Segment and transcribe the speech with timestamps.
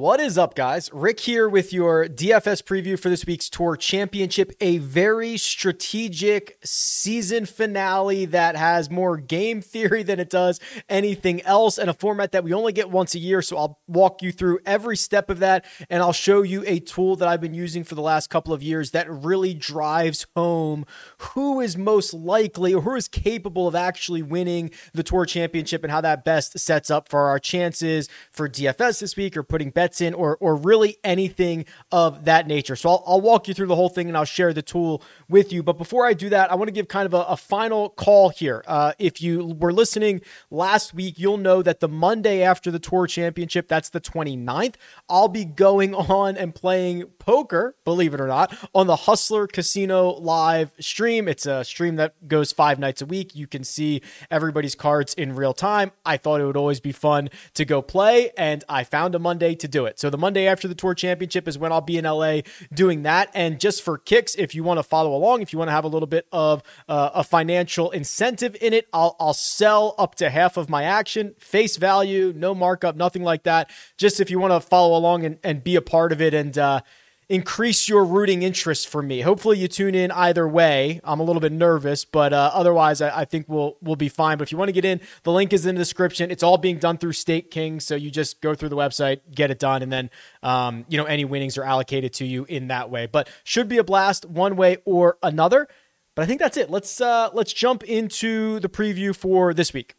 [0.00, 0.88] What is up, guys?
[0.94, 4.50] Rick here with your DFS preview for this week's Tour Championship.
[4.58, 10.58] A very strategic season finale that has more game theory than it does
[10.88, 13.42] anything else, and a format that we only get once a year.
[13.42, 17.14] So I'll walk you through every step of that, and I'll show you a tool
[17.16, 20.86] that I've been using for the last couple of years that really drives home
[21.34, 25.92] who is most likely or who is capable of actually winning the Tour Championship and
[25.92, 29.89] how that best sets up for our chances for DFS this week or putting bets
[29.98, 32.76] in or or really anything of that nature.
[32.76, 35.54] So I'll, I'll walk you through the whole thing and I'll share the tool with
[35.54, 35.62] you.
[35.62, 38.28] But before I do that, I want to give kind of a, a final call
[38.28, 38.62] here.
[38.66, 43.06] Uh, if you were listening last week, you'll know that the Monday after the Tour
[43.06, 44.74] Championship, that's the 29th,
[45.08, 50.10] I'll be going on and playing poker, believe it or not, on the Hustler Casino
[50.10, 51.28] live stream.
[51.28, 53.34] It's a stream that goes five nights a week.
[53.34, 55.92] You can see everybody's cards in real time.
[56.04, 59.54] I thought it would always be fun to go play, and I found a Monday
[59.54, 59.98] to do it.
[59.98, 62.40] So the Monday after the Tour Championship is when I'll be in LA
[62.72, 63.30] doing that.
[63.34, 65.84] And just for kicks, if you want to follow along, if you want to have
[65.84, 70.30] a little bit of uh, a financial incentive in it, I'll, I'll sell up to
[70.30, 73.70] half of my action, face value, no markup, nothing like that.
[73.96, 76.56] Just if you want to follow along and, and be a part of it and,
[76.56, 76.80] uh,
[77.30, 79.20] increase your rooting interest for me.
[79.20, 81.00] Hopefully, you tune in either way.
[81.04, 84.36] I'm a little bit nervous, but uh, otherwise, I, I, think we'll we'll be fine.
[84.36, 86.30] But if you want to get in, the link is in the description.
[86.30, 89.50] It's all being done through Stake King, so you just go through the website, get
[89.50, 90.10] it done, and then
[90.42, 93.06] um, you know any winnings are allocated to you in that way.
[93.06, 95.68] But should be a blast one way or another.
[96.16, 96.68] But I think that's it.
[96.68, 99.94] Let's uh, let's jump into the preview for this week.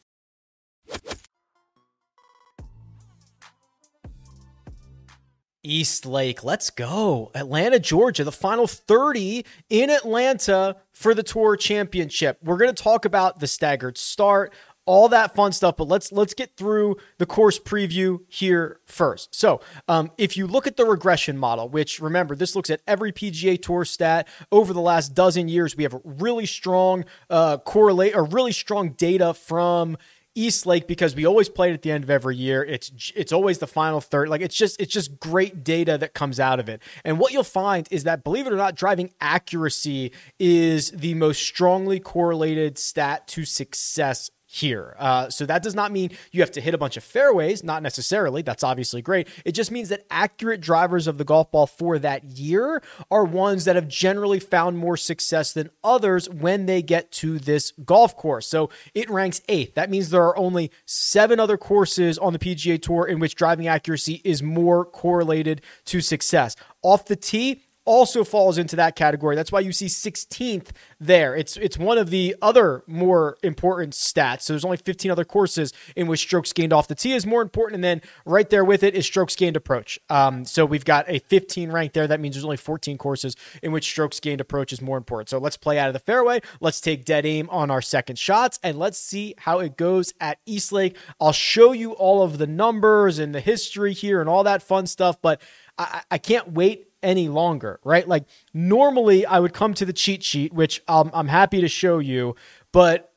[5.63, 6.43] East Lake.
[6.43, 7.31] Let's go.
[7.35, 12.37] Atlanta, Georgia, the final 30 in Atlanta for the Tour Championship.
[12.43, 14.53] We're going to talk about the staggered start,
[14.85, 19.35] all that fun stuff, but let's let's get through the course preview here first.
[19.35, 23.11] So, um, if you look at the regression model, which remember this looks at every
[23.11, 28.15] PGA Tour stat over the last dozen years, we have a really strong uh, correlate
[28.15, 29.97] or really strong data from
[30.35, 32.63] East Lake because we always play it at the end of every year.
[32.63, 34.29] It's it's always the final third.
[34.29, 36.81] Like it's just it's just great data that comes out of it.
[37.03, 41.41] And what you'll find is that believe it or not, driving accuracy is the most
[41.41, 44.95] strongly correlated stat to success here.
[44.99, 47.81] Uh, so that does not mean you have to hit a bunch of fairways, not
[47.81, 48.41] necessarily.
[48.41, 49.29] That's obviously great.
[49.45, 53.63] It just means that accurate drivers of the golf ball for that year are ones
[53.63, 58.45] that have generally found more success than others when they get to this golf course.
[58.45, 59.75] So it ranks eighth.
[59.75, 63.69] That means there are only seven other courses on the PGA Tour in which driving
[63.69, 66.57] accuracy is more correlated to success.
[66.81, 69.35] Off the tee, also falls into that category.
[69.35, 70.69] That's why you see 16th
[70.99, 71.35] there.
[71.35, 74.41] It's it's one of the other more important stats.
[74.41, 77.41] So there's only 15 other courses in which strokes gained off the tee is more
[77.41, 79.99] important, and then right there with it is strokes gained approach.
[80.09, 82.07] Um, so we've got a 15 rank there.
[82.07, 85.29] That means there's only 14 courses in which strokes gained approach is more important.
[85.29, 86.41] So let's play out of the fairway.
[86.59, 90.39] Let's take dead aim on our second shots, and let's see how it goes at
[90.45, 90.95] Eastlake.
[91.19, 94.85] I'll show you all of the numbers and the history here and all that fun
[94.87, 95.41] stuff, but
[95.77, 98.07] I, I can't wait any longer, right?
[98.07, 101.99] Like normally I would come to the cheat sheet, which um, I'm happy to show
[101.99, 102.35] you,
[102.71, 103.13] but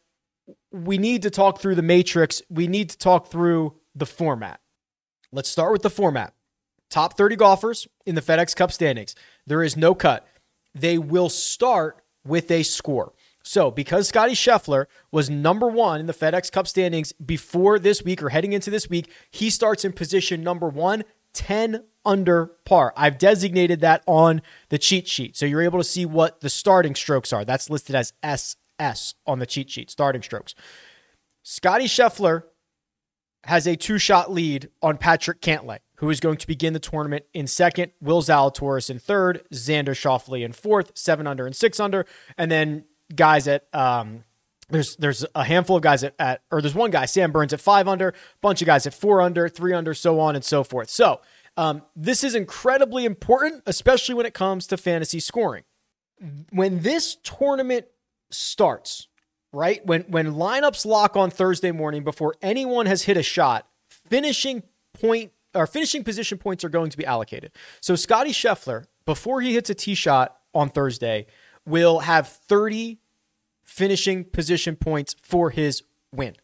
[0.70, 2.42] we need to talk through the matrix.
[2.50, 4.60] We need to talk through the format.
[5.32, 6.34] Let's start with the format.
[6.90, 9.14] Top 30 golfers in the FedEx Cup standings.
[9.46, 10.26] There is no cut.
[10.74, 13.12] They will start with a score.
[13.46, 18.22] So, because Scottie Scheffler was number one in the FedEx Cup standings before this week
[18.22, 22.92] or heading into this week, he starts in position number one, 10 under par.
[22.96, 25.36] I've designated that on the cheat sheet.
[25.36, 27.44] So you're able to see what the starting strokes are.
[27.44, 30.54] That's listed as SS on the cheat sheet, starting strokes.
[31.42, 32.44] Scottie Scheffler
[33.44, 37.24] has a two shot lead on Patrick Cantlay, who is going to begin the tournament
[37.34, 42.06] in second, Will Zalatoris in third, Xander Schauffele in fourth, seven under and six under,
[42.38, 42.84] and then
[43.14, 44.24] guys at um,
[44.70, 47.60] there's there's a handful of guys at, at, or there's one guy Sam Burns at
[47.60, 50.90] five under, bunch of guys at four under, three under, so on and so forth.
[50.90, 51.20] So
[51.56, 55.64] um, this is incredibly important, especially when it comes to fantasy scoring.
[56.50, 57.86] When this tournament
[58.30, 59.08] starts,
[59.52, 59.84] right?
[59.84, 64.62] When when lineups lock on Thursday morning before anyone has hit a shot, finishing
[64.92, 67.52] point or finishing position points are going to be allocated.
[67.80, 71.26] So Scottie Scheffler, before he hits a tee shot on Thursday,
[71.66, 72.98] will have 30
[73.64, 75.82] finishing position points for his
[76.12, 76.36] win.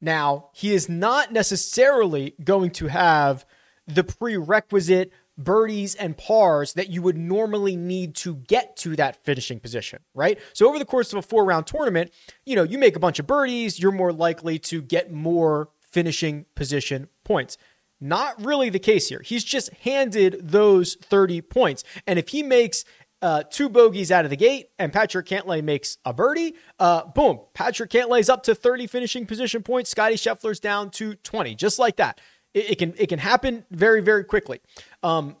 [0.00, 3.44] Now, he is not necessarily going to have
[3.86, 9.60] the prerequisite birdies and pars that you would normally need to get to that finishing
[9.60, 10.38] position, right?
[10.52, 12.12] So over the course of a four round tournament,
[12.44, 16.46] you know, you make a bunch of birdies, you're more likely to get more finishing
[16.54, 17.58] position points.
[18.00, 19.22] Not really the case here.
[19.24, 21.82] He's just handed those 30 points.
[22.06, 22.84] And if he makes
[23.22, 27.40] uh, two bogeys out of the gate and Patrick Cantlay makes a birdie, uh, boom,
[27.54, 29.90] Patrick Cantlay's up to 30 finishing position points.
[29.90, 32.20] Scottie Scheffler's down to 20, just like that.
[32.52, 34.60] It, it can it can happen very very quickly.
[35.02, 35.36] Um,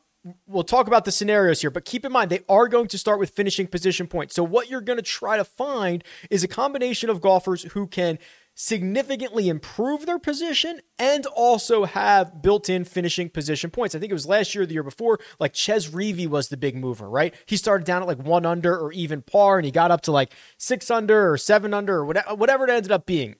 [0.46, 3.18] we'll talk about the scenarios here, but keep in mind they are going to start
[3.18, 4.34] with finishing position points.
[4.34, 8.18] So what you're going to try to find is a combination of golfers who can
[8.56, 13.94] significantly improve their position and also have built-in finishing position points.
[13.94, 16.56] I think it was last year or the year before, like Chez Reavie was the
[16.56, 17.34] big mover, right?
[17.44, 20.12] He started down at like one under or even par, and he got up to
[20.12, 23.36] like six under or seven under or whatever it ended up being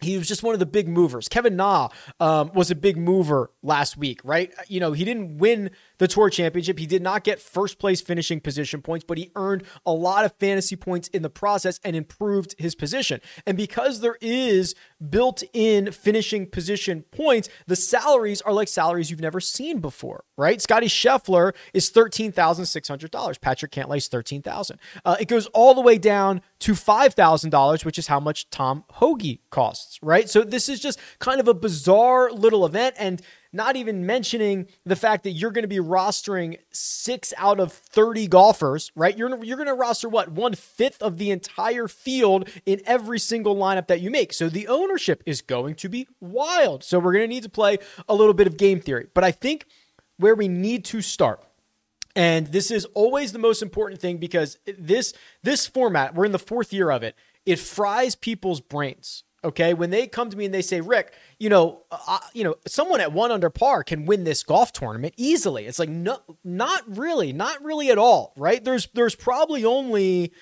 [0.00, 1.28] he was just one of the big movers.
[1.28, 1.88] Kevin Na
[2.20, 4.52] um, was a big mover last week, right?
[4.68, 6.78] You know, he didn't win the Tour Championship.
[6.78, 10.32] He did not get first place finishing position points, but he earned a lot of
[10.38, 13.20] fantasy points in the process and improved his position.
[13.46, 14.74] And because there is
[15.10, 20.60] built in finishing position points, the salaries are like salaries you've never seen before, right?
[20.62, 23.40] Scottie Scheffler is $13,600.
[23.40, 24.78] Patrick Cantlay is 13,000.
[25.04, 29.38] Uh, it goes all the way down to $5,000, which is how much Tom Hoge
[29.50, 30.28] costs, right?
[30.28, 32.96] So this is just kind of a bizarre little event.
[32.98, 37.72] And not even mentioning the fact that you're going to be rostering six out of
[37.72, 39.16] 30 golfers, right?
[39.16, 40.30] You're, you're going to roster what?
[40.30, 44.32] One fifth of the entire field in every single lineup that you make.
[44.34, 46.84] So the ownership is going to be wild.
[46.84, 49.06] So we're going to need to play a little bit of game theory.
[49.14, 49.64] But I think
[50.18, 51.42] where we need to start
[52.18, 55.14] and this is always the most important thing because this
[55.44, 57.14] this format, we're in the fourth year of it.
[57.46, 61.48] It fries people's brains Okay, when they come to me and they say, "Rick, you
[61.48, 65.66] know, uh, you know, someone at one under par can win this golf tournament easily,"
[65.66, 68.62] it's like, no, not really, not really at all, right?
[68.64, 70.32] There's there's probably only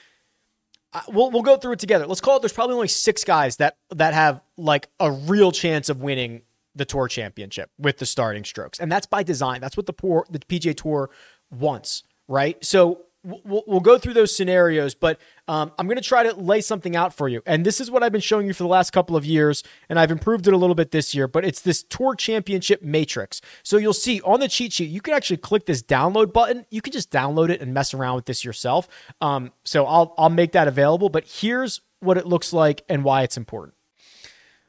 [0.95, 2.07] uh, we'll we'll go through it together.
[2.07, 2.41] Let's call it.
[2.41, 6.43] There's probably only six guys that that have like a real chance of winning
[6.75, 9.61] the tour championship with the starting strokes, and that's by design.
[9.61, 11.11] That's what the poor the PGA Tour
[11.51, 12.63] wants, right?
[12.65, 13.03] So
[13.45, 16.95] we'll, we'll go through those scenarios, but um, I'm going to try to lay something
[16.95, 17.43] out for you.
[17.47, 19.99] And this is what I've been showing you for the last couple of years, and
[19.99, 23.41] I've improved it a little bit this year, but it's this Tour Championship Matrix.
[23.63, 26.67] So you'll see on the cheat sheet, you can actually click this download button.
[26.71, 28.89] You can just download it and mess around with this yourself.
[29.21, 33.23] Um, so I'll, I'll make that available, but here's what it looks like and why
[33.23, 33.75] it's important.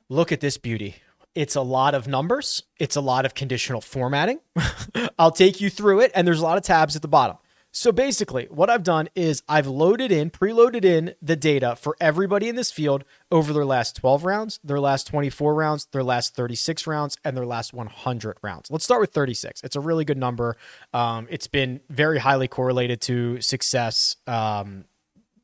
[0.09, 0.95] Look at this beauty.
[1.35, 2.63] It's a lot of numbers.
[2.79, 4.39] It's a lot of conditional formatting.
[5.19, 7.37] I'll take you through it, and there's a lot of tabs at the bottom.
[7.77, 12.49] So basically, what I've done is I've loaded in, preloaded in the data for everybody
[12.49, 16.87] in this field over their last 12 rounds, their last 24 rounds, their last 36
[16.87, 18.71] rounds, and their last 100 rounds.
[18.71, 19.61] Let's start with 36.
[19.63, 20.57] It's a really good number.
[20.91, 24.15] Um, it's been very highly correlated to success.
[24.25, 24.85] Um,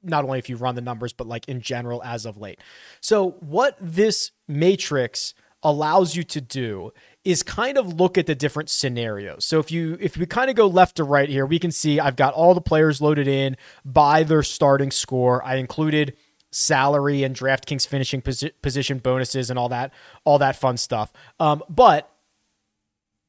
[0.01, 2.59] not only if you run the numbers, but like in general as of late.
[2.99, 6.91] So, what this matrix allows you to do
[7.23, 9.45] is kind of look at the different scenarios.
[9.45, 11.99] So if you if we kind of go left to right here, we can see
[11.99, 13.55] I've got all the players loaded in
[13.85, 15.43] by their starting score.
[15.43, 16.15] I included
[16.51, 19.93] salary and DraftKings finishing posi- position bonuses and all that
[20.25, 21.11] all that fun stuff.
[21.39, 22.09] Um, but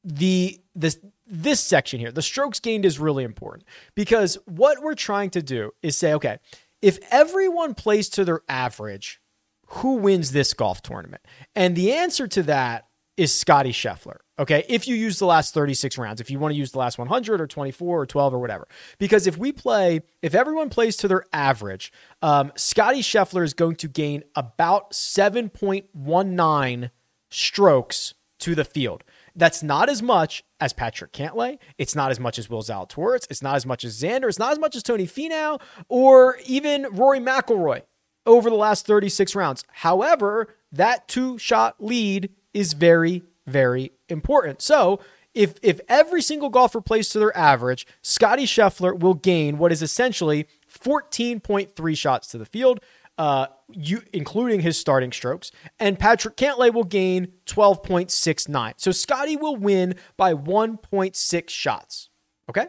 [0.02, 3.64] the this this section here, the strokes gained is really important
[3.94, 6.38] because what we're trying to do is say, okay,
[6.82, 9.20] if everyone plays to their average,
[9.68, 11.22] who wins this golf tournament?
[11.56, 14.16] And the answer to that is Scottie Scheffler.
[14.38, 14.64] Okay.
[14.68, 17.40] If you use the last 36 rounds, if you want to use the last 100
[17.40, 18.66] or 24 or 12 or whatever.
[18.98, 21.92] Because if we play, if everyone plays to their average,
[22.22, 26.90] um, Scottie Scheffler is going to gain about 7.19
[27.30, 29.04] strokes to the field.
[29.36, 31.58] That's not as much as Patrick Cantlay.
[31.78, 33.26] It's not as much as Will Zalatoris.
[33.30, 34.28] It's not as much as Xander.
[34.28, 37.82] It's not as much as Tony Finau or even Rory McIlroy
[38.26, 39.64] over the last 36 rounds.
[39.68, 44.62] However, that two shot lead is very, very important.
[44.62, 45.00] So
[45.34, 49.82] if if every single golfer plays to their average, Scottie Scheffler will gain what is
[49.82, 52.80] essentially 14.3 shots to the field,
[53.18, 58.74] uh, you, including his starting strokes, and Patrick Cantlay will gain 12.69.
[58.76, 62.10] So Scottie will win by 1.6 shots.
[62.48, 62.66] Okay,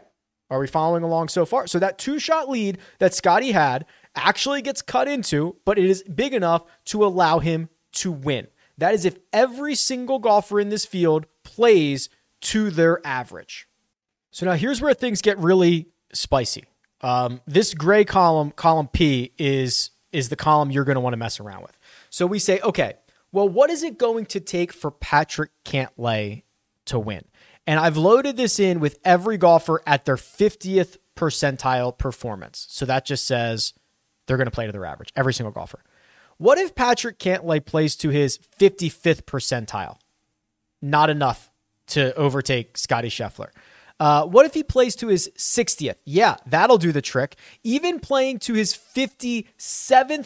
[0.49, 1.67] are we following along so far?
[1.67, 6.03] So that two shot lead that Scottie had actually gets cut into, but it is
[6.03, 8.47] big enough to allow him to win.
[8.77, 12.09] That is if every single golfer in this field plays
[12.41, 13.67] to their average.
[14.31, 16.65] So now here's where things get really spicy.
[17.01, 21.17] Um, this gray column, column P, is is the column you're going to want to
[21.17, 21.77] mess around with.
[22.09, 22.93] So we say, okay,
[23.31, 26.43] well, what is it going to take for Patrick Cantlay
[26.85, 27.25] to win?
[27.67, 32.65] And I've loaded this in with every golfer at their 50th percentile performance.
[32.69, 33.73] So that just says
[34.25, 35.83] they're going to play to their average, every single golfer.
[36.37, 39.97] What if Patrick Cantlay plays to his 55th percentile?
[40.81, 41.51] Not enough
[41.87, 43.49] to overtake Scottie Scheffler.
[43.99, 45.95] Uh, what if he plays to his 60th?
[46.03, 47.37] Yeah, that'll do the trick.
[47.63, 49.47] Even playing to his 57th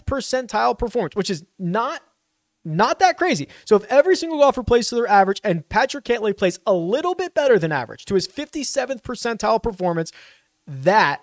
[0.03, 2.01] percentile performance, which is not
[2.65, 3.47] not that crazy.
[3.63, 7.15] So if every single golfer plays to their average and Patrick Cantlay plays a little
[7.15, 10.11] bit better than average to his 57th percentile performance,
[10.67, 11.21] that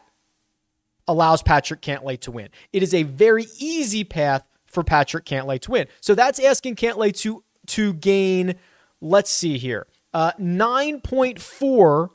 [1.06, 2.48] allows Patrick Cantlay to win.
[2.72, 4.44] It is a very easy path
[4.76, 5.86] for Patrick Cantlay to win.
[6.02, 8.56] So that's asking Cantlay to to gain,
[9.00, 12.10] let's see here, uh, 9.4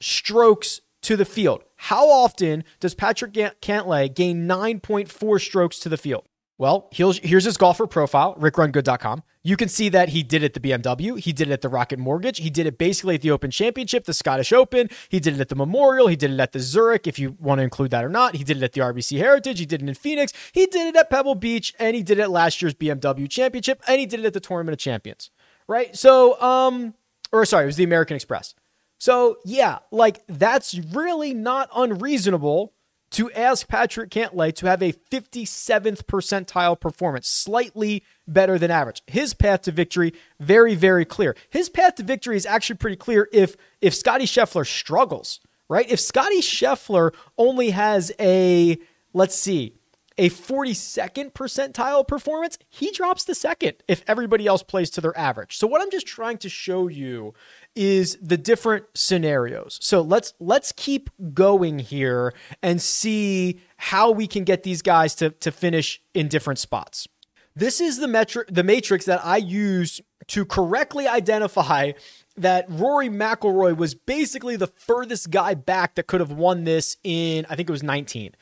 [0.00, 1.64] strokes to the field.
[1.76, 6.24] How often does Patrick Cantlay gain 9.4 strokes to the field?
[6.58, 9.22] Well, here's his golfer profile, rickrungood.com.
[9.44, 11.16] You can see that he did it at the BMW.
[11.16, 12.38] He did it at the Rocket Mortgage.
[12.38, 14.90] He did it basically at the Open Championship, the Scottish Open.
[15.08, 16.08] He did it at the Memorial.
[16.08, 18.34] He did it at the Zurich, if you want to include that or not.
[18.34, 19.60] He did it at the RBC Heritage.
[19.60, 20.32] He did it in Phoenix.
[20.50, 24.00] He did it at Pebble Beach, and he did it last year's BMW Championship, and
[24.00, 25.30] he did it at the Tournament of Champions.
[25.68, 25.96] Right?
[25.96, 26.94] So, um,
[27.30, 28.56] or sorry, it was the American Express.
[28.98, 32.72] So, yeah, like that's really not unreasonable
[33.10, 39.02] to ask Patrick Cantlay to have a 57th percentile performance, slightly better than average.
[39.06, 41.34] His path to victory, very, very clear.
[41.48, 45.88] His path to victory is actually pretty clear if if Scottie Scheffler struggles, right?
[45.88, 48.78] If Scottie Scheffler only has a,
[49.12, 49.74] let's see,
[50.18, 55.56] a 42nd percentile performance, he drops the second if everybody else plays to their average.
[55.56, 57.34] So what I'm just trying to show you
[57.78, 59.78] is the different scenarios.
[59.80, 65.30] So let's let's keep going here and see how we can get these guys to
[65.30, 67.06] to finish in different spots.
[67.54, 71.92] This is the metric the matrix that I use to correctly identify
[72.36, 77.46] that Rory McIlroy was basically the furthest guy back that could have won this in
[77.48, 78.34] I think it was 19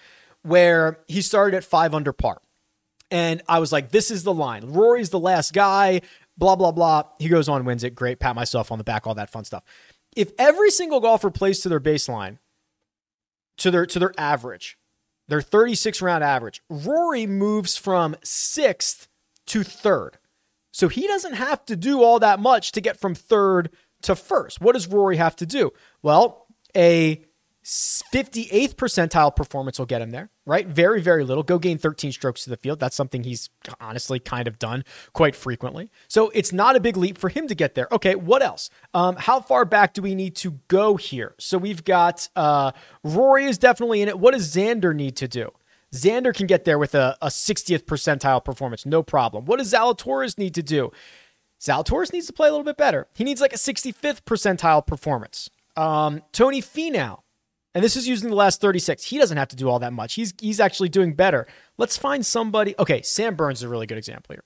[0.43, 2.40] where he started at 5 under par.
[3.11, 4.66] And I was like, this is the line.
[4.66, 6.00] Rory's the last guy
[6.37, 7.05] blah, blah, blah.
[7.19, 7.95] He goes on, wins it.
[7.95, 8.21] Great.
[8.21, 9.64] Pat myself on the back, all that fun stuff.
[10.14, 12.38] If every single golfer plays to their baseline,
[13.59, 14.78] to their to their average,
[15.28, 19.09] their 36 round average, Rory moves from sixth
[19.47, 20.19] to third.
[20.73, 23.71] So he doesn't have to do all that much to get from third
[24.02, 24.61] to first.
[24.61, 25.73] What does Rory have to do?
[26.02, 27.25] Well, a
[27.66, 30.68] 58th percentile performance will get him there, right?
[30.68, 31.42] Very, very little.
[31.42, 32.78] Go gain 13 strokes to the field.
[32.78, 35.90] That's something he's honestly kind of done quite frequently.
[36.06, 37.88] So it's not a big leap for him to get there.
[37.90, 38.70] Okay, what else?
[38.94, 41.35] Um, how far back do we need to go here?
[41.40, 42.70] So we've got uh,
[43.02, 44.20] Rory is definitely in it.
[44.20, 45.50] What does Xander need to do?
[45.92, 49.44] Xander can get there with a, a 60th percentile performance, no problem.
[49.44, 50.92] What does Zalatoris need to do?
[51.61, 53.08] Zalatoris needs to play a little bit better.
[53.16, 55.50] He needs like a 65th percentile performance.
[55.76, 57.23] Um, Tony Finau
[57.76, 59.04] and this is using the last 36.
[59.04, 60.14] He doesn't have to do all that much.
[60.14, 61.47] He's he's actually doing better.
[61.76, 62.75] Let's find somebody.
[62.78, 64.42] Okay, Sam Burns is a really good example here.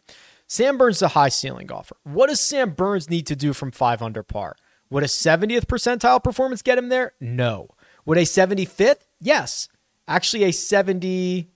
[0.49, 1.95] Sam Burns is a high ceiling golfer.
[2.03, 4.57] What does Sam Burns need to do from five under par?
[4.91, 7.13] Would a 70th percentile performance get him there?
[7.21, 7.69] No.
[8.05, 9.03] Would a 75th?
[9.21, 9.69] Yes.
[10.09, 11.53] Actually, a 70.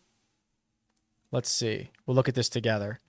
[1.33, 1.91] Let's see.
[2.07, 3.01] We'll look at this together.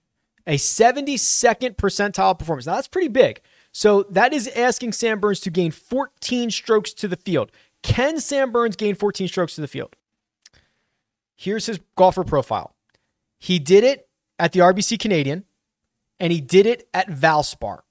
[0.48, 2.66] A 72nd percentile performance.
[2.66, 3.42] Now, that's pretty big.
[3.78, 7.52] So that is asking Sam Burns to gain 14 strokes to the field.
[7.86, 9.96] Can Sam Burns gain 14 strokes to the field?
[11.36, 12.76] Here's his golfer profile.
[13.38, 15.46] He did it at the RBC Canadian,
[16.20, 17.82] and he did it at Valspar.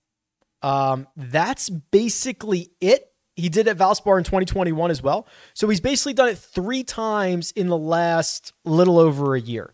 [0.63, 3.13] Um, that's basically it.
[3.37, 5.29] He did at Valspar in 2021 as well.
[5.53, 9.73] So he's basically done it three times in the last little over a year,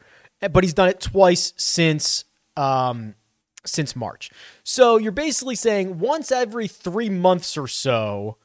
[0.53, 2.25] but he's done it twice since
[2.59, 3.15] um,
[3.65, 4.31] since March.
[4.65, 8.37] So you're basically saying once every three months or so,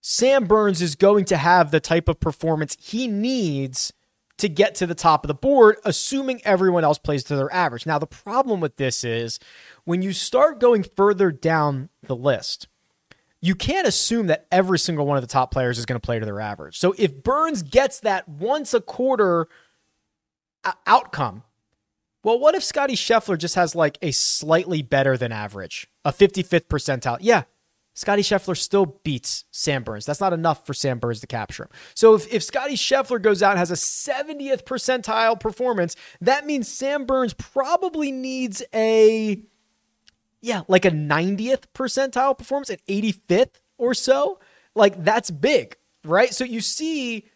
[0.00, 3.92] Sam Burns is going to have the type of performance he needs
[4.38, 7.84] to get to the top of the board, assuming everyone else plays to their average.
[7.84, 9.38] Now, the problem with this is
[9.84, 12.66] when you start going further down the list,
[13.42, 16.18] you can't assume that every single one of the top players is going to play
[16.18, 16.78] to their average.
[16.78, 19.48] So if Burns gets that once a quarter
[20.64, 21.42] uh, outcome,
[22.22, 26.66] well, what if Scottie Scheffler just has like a slightly better than average, a 55th
[26.66, 27.18] percentile?
[27.20, 27.44] Yeah,
[27.94, 30.06] Scottie Scheffler still beats Sam Burns.
[30.06, 31.70] That's not enough for Sam Burns to capture him.
[31.94, 36.68] So if, if Scottie Scheffler goes out and has a 70th percentile performance, that means
[36.68, 39.42] Sam Burns probably needs a,
[40.40, 44.38] yeah, like a 90th percentile performance, an 85th or so.
[44.74, 46.32] Like that's big, right?
[46.32, 47.26] So you see,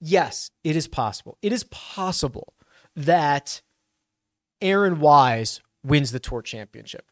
[0.00, 1.36] yes, it is possible.
[1.42, 2.54] It is possible
[2.96, 3.60] that
[4.62, 7.10] Aaron Wise wins the tour championship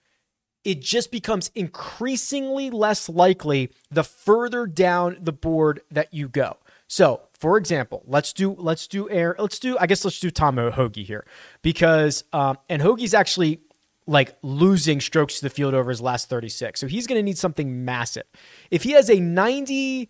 [0.66, 6.56] it just becomes increasingly less likely the further down the board that you go.
[6.88, 10.56] So, for example, let's do let's do air let's do I guess let's do Tom
[10.56, 11.24] Hoge here
[11.62, 13.60] because um, and Hoge's actually
[14.08, 16.80] like losing strokes to the field over his last 36.
[16.80, 18.24] So he's going to need something massive.
[18.70, 20.08] If he has a 90,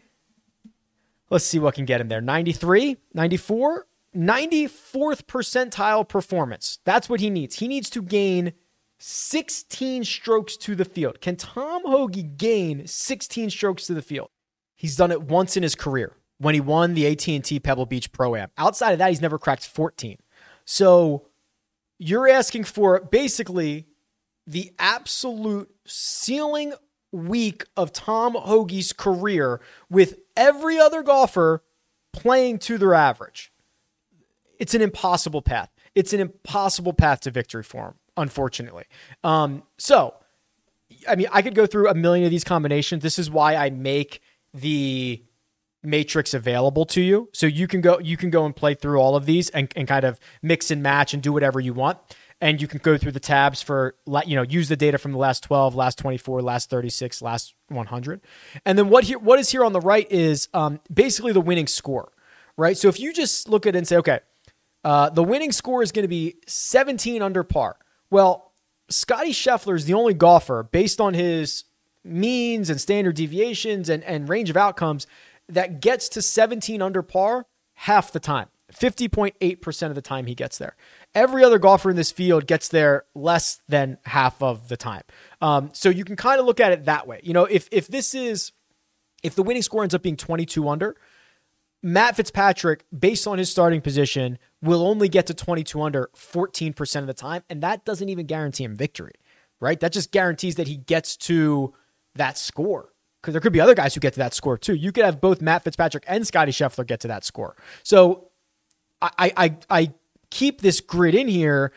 [1.30, 6.78] let's see what can get him there 93, 94, 94th percentile performance.
[6.84, 7.58] That's what he needs.
[7.58, 8.54] He needs to gain
[8.98, 11.20] 16 strokes to the field.
[11.20, 14.28] Can Tom Hoge gain 16 strokes to the field?
[14.74, 18.36] He's done it once in his career when he won the AT&T Pebble Beach Pro
[18.36, 18.50] Am.
[18.58, 20.18] Outside of that, he's never cracked 14.
[20.64, 21.26] So
[21.98, 23.86] you're asking for basically
[24.46, 26.74] the absolute ceiling
[27.12, 31.62] week of Tom Hoge's career with every other golfer
[32.12, 33.52] playing to their average.
[34.58, 35.70] It's an impossible path.
[35.94, 38.84] It's an impossible path to victory for him, unfortunately.
[39.24, 40.14] Um, so,
[41.08, 43.02] I mean, I could go through a million of these combinations.
[43.02, 44.20] This is why I make
[44.54, 45.22] the
[45.82, 47.28] matrix available to you.
[47.32, 49.86] So you can go you can go and play through all of these and, and
[49.86, 51.98] kind of mix and match and do whatever you want.
[52.40, 53.94] And you can go through the tabs for
[54.26, 58.20] you know use the data from the last 12, last 24, last 36, last 100.
[58.66, 61.66] And then what here what is here on the right is um, basically the winning
[61.66, 62.12] score,
[62.56, 62.76] right?
[62.76, 64.20] So if you just look at it and say, okay,
[64.84, 67.76] uh, the winning score is going to be 17 under par.
[68.10, 68.52] Well,
[68.88, 71.64] Scottie Scheffler is the only golfer based on his
[72.04, 75.06] means and standard deviations and, and range of outcomes
[75.48, 78.48] that gets to 17 under par half the time.
[78.72, 80.74] 50.8% of the time he gets there.
[81.14, 85.02] Every other golfer in this field gets there less than half of the time.
[85.40, 87.20] Um, so you can kind of look at it that way.
[87.22, 88.52] You know, if if this is
[89.22, 90.96] if the winning score ends up being 22 under,
[91.86, 97.06] Matt Fitzpatrick, based on his starting position, will only get to 22 under 14% of
[97.06, 99.12] the time, and that doesn't even guarantee him victory,
[99.60, 99.78] right?
[99.78, 101.72] That just guarantees that he gets to
[102.16, 104.74] that score because there could be other guys who get to that score too.
[104.74, 107.54] You could have both Matt Fitzpatrick and Scottie Scheffler get to that score.
[107.84, 108.30] So
[109.00, 109.94] I, I, I
[110.30, 111.72] keep this grid in here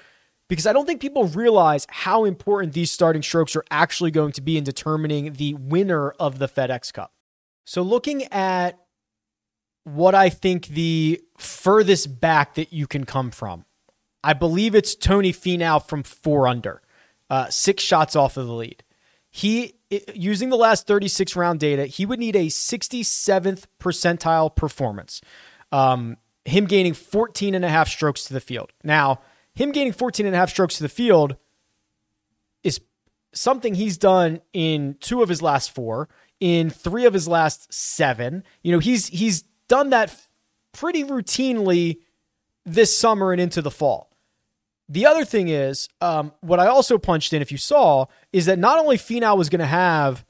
[0.48, 4.42] because I don't think people realize how important these starting strokes are actually going to
[4.42, 7.14] be in determining the winner of the FedEx Cup.
[7.66, 8.80] So looking at
[9.96, 13.66] what I think the furthest back that you can come from,
[14.24, 16.82] I believe it's Tony Finau from four under,
[17.30, 18.84] uh, six shots off of the lead.
[19.30, 19.76] He
[20.14, 25.22] using the last 36 round data, he would need a 67th percentile performance.
[25.72, 28.72] Um, him gaining 14 and a half strokes to the field.
[28.84, 29.22] Now,
[29.54, 31.36] him gaining 14 and a half strokes to the field
[32.64, 32.82] is
[33.34, 36.10] something he's done in two of his last four,
[36.40, 38.44] in three of his last seven.
[38.62, 40.14] You know, he's he's done that
[40.74, 42.00] pretty routinely
[42.66, 44.10] this summer and into the fall.
[44.90, 48.60] The other thing is, um, what I also punched in, if you saw, is that
[48.60, 50.26] not only Finau was going to have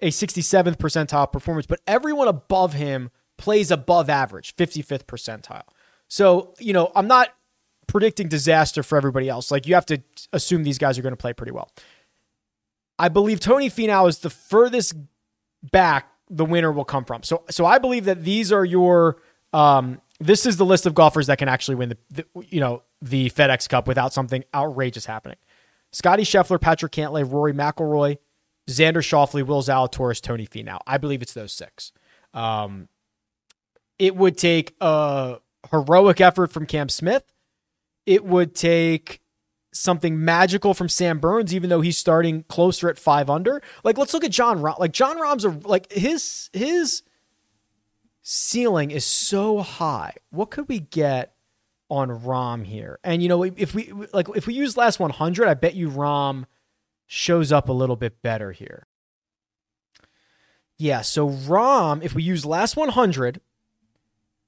[0.00, 5.62] a 67th percentile performance, but everyone above him plays above average, 55th percentile.
[6.08, 7.28] So, you know, I'm not
[7.86, 9.50] predicting disaster for everybody else.
[9.52, 11.70] Like, you have to assume these guys are going to play pretty well.
[12.98, 14.94] I believe Tony Finau is the furthest
[15.70, 17.22] back the winner will come from.
[17.22, 19.18] So, so I believe that these are your
[19.52, 22.82] um, this is the list of golfers that can actually win the, the, you know
[23.00, 25.36] the FedEx Cup without something outrageous happening.
[25.92, 28.16] Scottie Scheffler, Patrick Cantlay, Rory McIlroy,
[28.68, 30.78] Xander Schauffele, Will Zalatoris, Tony Finau.
[30.86, 31.92] I believe it's those six.
[32.32, 32.88] Um,
[33.98, 35.38] it would take a
[35.70, 37.24] heroic effort from Cam Smith.
[38.06, 39.20] It would take
[39.72, 43.62] something magical from Sam Burns, even though he's starting closer at five under.
[43.82, 44.78] Like, let's look at Jon Rahm.
[44.78, 47.02] Like Jon Rahm's a like his his
[48.22, 50.14] ceiling is so high.
[50.30, 51.34] What could we get
[51.88, 52.98] on Rahm here?
[53.02, 56.44] And you know, if we like if we use last 100, I bet you Rahm
[57.06, 58.86] shows up a little bit better here.
[60.78, 63.40] Yeah, so Rahm, if we use last 100,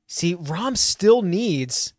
[0.06, 1.93] see Rahm still needs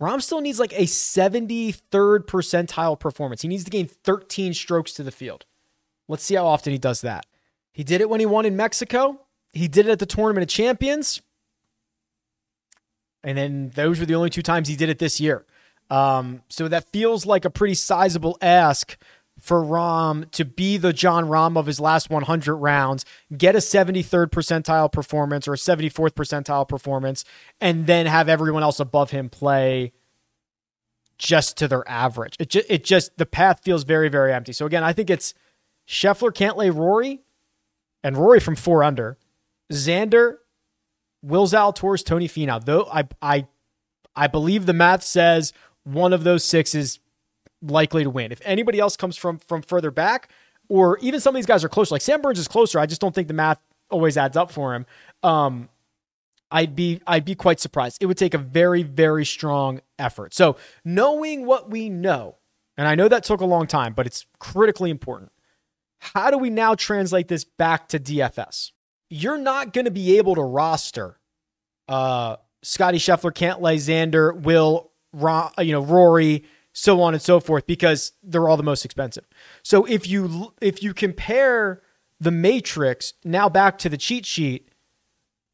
[0.00, 3.42] Rahm still needs like a 73rd percentile performance.
[3.42, 5.46] He needs to gain 13 strokes to the field.
[6.08, 7.26] Let's see how often he does that.
[7.72, 9.20] He did it when he won in Mexico.
[9.52, 11.22] He did it at the Tournament of Champions.
[13.22, 15.46] And then those were the only two times he did it this year.
[15.90, 18.96] Um, so that feels like a pretty sizable ask
[19.44, 23.04] for Rahm to be the Jon Rahm of his last 100 rounds,
[23.36, 27.26] get a 73rd percentile performance or a 74th percentile performance,
[27.60, 29.92] and then have everyone else above him play
[31.18, 32.36] just to their average.
[32.38, 34.54] It just, it just the path feels very very empty.
[34.54, 35.34] So again, I think it's
[35.86, 37.20] Scheffler, Cantlay, Rory,
[38.02, 39.18] and Rory from four under,
[39.70, 40.36] Xander,
[41.22, 42.64] Will Zalatoris, Tony Finau.
[42.64, 43.46] Though I I
[44.16, 45.52] I believe the math says
[45.82, 46.98] one of those six is
[47.66, 48.32] likely to win.
[48.32, 50.28] If anybody else comes from from further back,
[50.68, 52.78] or even some of these guys are closer, like Sam Burns is closer.
[52.78, 53.58] I just don't think the math
[53.90, 54.86] always adds up for him.
[55.22, 55.68] Um,
[56.50, 57.98] I'd be I'd be quite surprised.
[58.00, 60.34] It would take a very very strong effort.
[60.34, 62.36] So knowing what we know,
[62.76, 65.32] And I know that took a long time, but it's critically important.
[65.98, 68.72] How do we now translate this back to DFS?
[69.08, 71.18] You're not going to be able to roster
[71.88, 76.44] uh, Scottie Scheffler, Cantlay, Xander, Will, Rahm, you know, Rory,
[76.76, 79.26] so on and so forth, because they're all the most expensive.
[79.62, 81.80] So if you if you compare
[82.20, 84.68] the matrix now back to the cheat sheet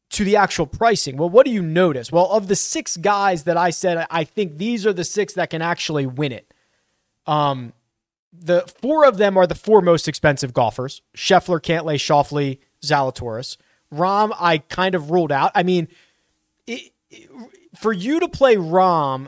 [0.09, 2.11] to the actual pricing, well, what do you notice?
[2.11, 5.51] Well, of the six guys that I said, I think these are the six that
[5.51, 6.53] can actually win it.
[7.27, 7.73] Um,
[8.33, 13.57] the four of them are the four most expensive golfers: Scheffler, Cantlay, Schauffele, Zalatoris.
[13.93, 15.51] Rahm I kind of ruled out.
[15.53, 15.87] I mean,
[16.65, 17.29] it, it,
[17.75, 19.27] for you to play Rahm,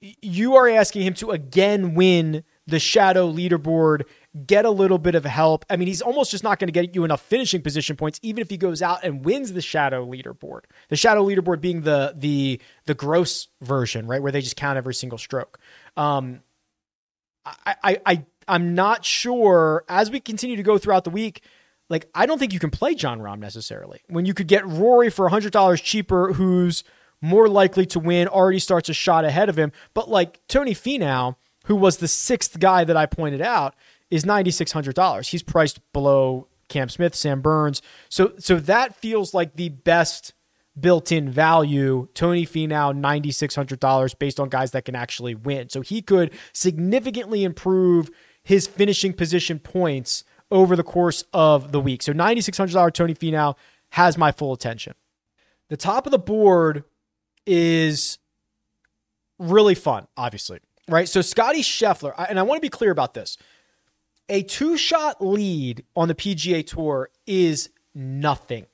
[0.00, 4.04] you are asking him to again win the shadow leaderboard,
[4.46, 5.64] get a little bit of help.
[5.68, 8.40] I mean, he's almost just not going to get you enough finishing position points, even
[8.40, 10.62] if he goes out and wins the shadow leaderboard.
[10.88, 14.94] The shadow leaderboard being the the the gross version, right, where they just count every
[14.94, 15.58] single stroke.
[15.96, 16.40] Um,
[17.44, 21.42] I, I, I I'm not sure as we continue to go throughout the week.
[21.88, 25.10] Like, I don't think you can play Jon Rahm necessarily when you could get Rory
[25.10, 26.84] for hundred dollars cheaper, who's
[27.20, 29.72] more likely to win, already starts a shot ahead of him.
[29.94, 33.74] But like Tony Finau, who was the sixth guy that I pointed out,
[34.10, 35.28] is ninety six hundred dollars.
[35.28, 37.82] He's priced below Cam Smith, Sam Burns.
[38.08, 40.32] So so that feels like the best
[40.78, 42.08] built-in value.
[42.14, 45.68] Tony Finau, ninety six hundred dollars, based on guys that can actually win.
[45.68, 48.10] So he could significantly improve
[48.42, 52.02] his finishing position points over the course of the week.
[52.02, 53.56] So $9,600 Tony Finau
[53.90, 54.94] has my full attention.
[55.68, 56.84] The top of the board
[57.46, 58.18] is
[59.38, 61.08] really fun, obviously, right?
[61.08, 63.36] So Scottie Scheffler, and I want to be clear about this.
[64.28, 68.66] A two shot lead on the PGA Tour is nothing.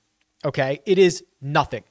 [0.45, 0.81] Okay.
[0.85, 1.83] It is nothing.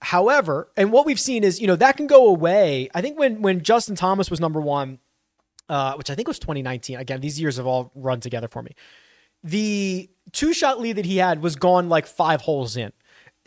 [0.00, 2.88] However, and what we've seen is, you know, that can go away.
[2.94, 4.98] I think when when Justin Thomas was number one,
[5.68, 6.98] uh, which I think was 2019.
[6.98, 8.72] Again, these years have all run together for me.
[9.42, 12.92] The two shot lead that he had was gone like five holes in.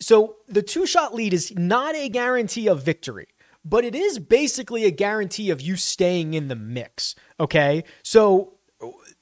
[0.01, 3.27] So the two shot lead is not a guarantee of victory,
[3.63, 7.15] but it is basically a guarantee of you staying in the mix.
[7.39, 7.83] Okay.
[8.03, 8.55] So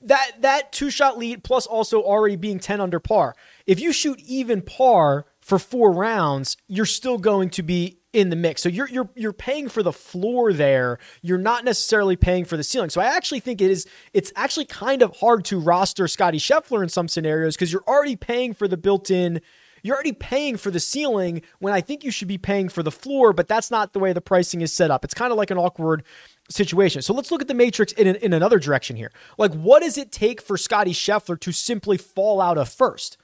[0.01, 3.35] that that two shot lead plus also already being 10 under par.
[3.67, 8.35] If you shoot even par for four rounds, you're still going to be in the
[8.35, 8.61] mix.
[8.61, 10.97] So you're you're you're paying for the floor there.
[11.21, 12.89] You're not necessarily paying for the ceiling.
[12.89, 16.81] So I actually think it is it's actually kind of hard to roster Scottie Scheffler
[16.81, 19.41] in some scenarios because you're already paying for the built-in
[19.83, 22.91] you're already paying for the ceiling when I think you should be paying for the
[22.91, 25.03] floor, but that's not the way the pricing is set up.
[25.03, 26.03] It's kind of like an awkward
[26.49, 27.01] situation.
[27.01, 29.11] So let's look at the matrix in, in another direction here.
[29.37, 33.17] Like, what does it take for Scottie Scheffler to simply fall out of first?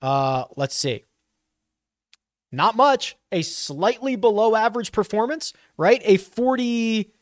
[0.00, 1.04] Uh, let's see.
[2.50, 3.16] Not much.
[3.30, 6.00] A slightly below average performance, right?
[6.04, 7.12] A 40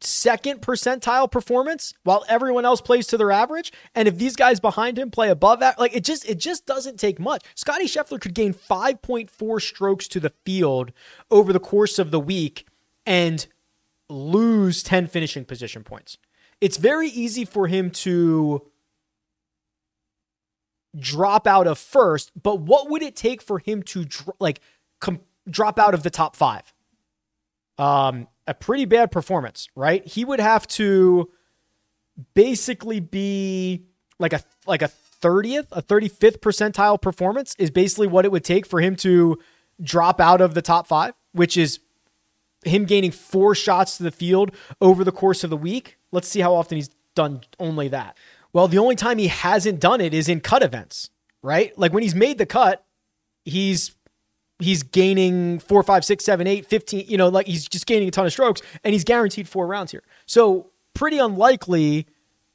[0.00, 3.72] second percentile performance while everyone else plays to their average.
[3.94, 6.98] And if these guys behind him play above that like it just it just doesn't
[6.98, 7.44] take much.
[7.54, 10.92] Scottie scheffler could gain 5.4 strokes to the field
[11.30, 12.66] over the course of the week
[13.06, 13.46] and
[14.08, 16.18] lose 10 finishing position points.
[16.60, 18.66] It's very easy for him to
[20.98, 24.06] drop out of first, but what would it take for him to
[24.40, 24.60] like
[25.00, 26.72] com- drop out of the top five?
[27.78, 30.04] Um, a pretty bad performance, right?
[30.06, 31.30] He would have to
[32.34, 33.84] basically be
[34.18, 38.66] like a like a 30th, a 35th percentile performance is basically what it would take
[38.66, 39.38] for him to
[39.82, 41.80] drop out of the top 5, which is
[42.64, 45.98] him gaining four shots to the field over the course of the week.
[46.12, 48.16] Let's see how often he's done only that.
[48.52, 51.10] Well, the only time he hasn't done it is in cut events,
[51.42, 51.76] right?
[51.78, 52.84] Like when he's made the cut,
[53.44, 53.94] he's
[54.58, 58.10] he's gaining four, five, six, seven, eight, 15, you know, like he's just gaining a
[58.10, 60.02] ton of strokes and he's guaranteed four rounds here.
[60.26, 62.06] So pretty unlikely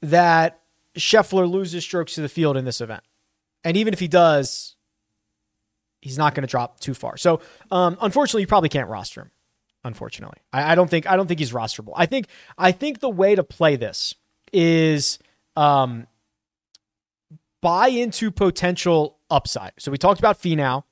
[0.01, 0.59] that
[0.97, 3.03] Scheffler loses strokes to the field in this event.
[3.63, 4.75] And even if he does,
[6.01, 7.15] he's not going to drop too far.
[7.17, 7.39] So
[7.71, 9.31] um, unfortunately, you probably can't roster him.
[9.85, 11.91] Unfortunately, I, I don't think I don't think he's rosterable.
[11.95, 14.15] I think I think the way to play this
[14.53, 15.19] is
[15.57, 16.07] um,
[17.61, 19.73] buy into potential upside.
[19.79, 20.83] So we talked about Finau.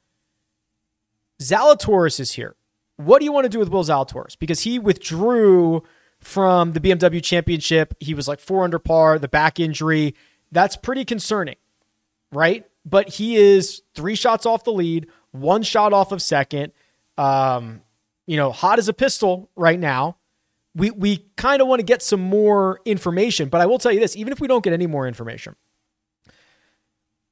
[1.41, 2.55] Zalatoris is here.
[2.97, 4.37] What do you want to do with Will Zalatoris?
[4.37, 5.83] Because he withdrew
[6.19, 7.95] from the BMW championship.
[7.99, 10.15] He was like four under par, the back injury.
[10.51, 11.55] That's pretty concerning,
[12.31, 12.65] right?
[12.85, 16.73] But he is three shots off the lead, one shot off of second.
[17.17, 17.81] Um,
[18.27, 20.17] you know, hot as a pistol right now
[20.75, 23.49] we we kind of want to get some more information.
[23.49, 25.55] But I will tell you this: even if we don't get any more information,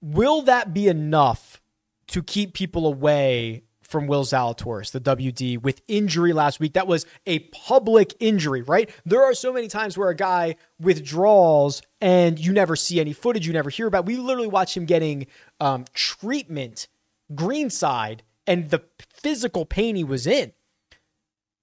[0.01, 1.61] will that be enough
[2.07, 6.73] to keep people away from Will Zalatoris, the WD, with injury last week.
[6.73, 8.89] That was a public injury, right?
[9.04, 13.47] There are so many times where a guy withdraws and you never see any footage,
[13.47, 14.06] you never hear about.
[14.06, 15.25] We literally watch him getting
[15.60, 16.88] um, treatment
[17.34, 20.54] greenside and the physical pain he was in.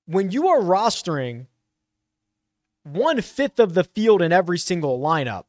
[0.06, 1.46] When you are rostering
[2.82, 5.44] one fifth of the field in every single lineup,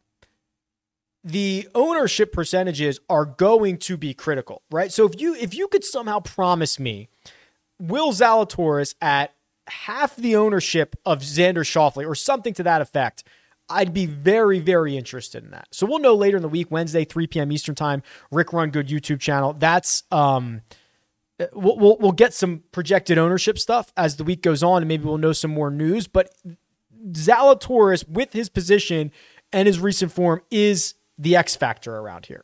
[1.28, 4.92] the ownership percentages are going to be critical, right?
[4.94, 7.10] So if you if you could somehow promise me
[7.80, 9.34] Will Zalatoris at
[9.68, 13.26] half the ownership of Xander Schauffele or something to that effect,
[13.70, 15.68] I'd be very, very interested in that.
[15.72, 17.52] So we'll know later in the week, Wednesday, 3 p.m.
[17.52, 19.52] Eastern time, Rick Run Good YouTube channel.
[19.52, 20.62] That's um
[21.52, 25.04] we'll, we'll we'll get some projected ownership stuff as the week goes on, and maybe
[25.04, 26.08] we'll know some more news.
[26.08, 26.34] But
[27.12, 29.12] Zalatoris, with his position
[29.52, 32.44] and his recent form, is the X factor around here.